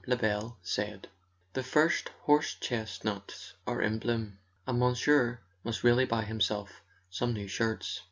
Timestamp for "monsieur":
4.79-5.41